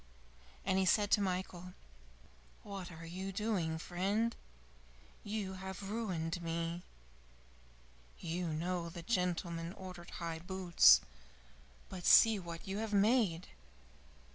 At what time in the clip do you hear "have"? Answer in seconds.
5.53-5.91, 12.79-12.93